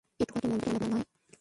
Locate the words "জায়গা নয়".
0.65-1.05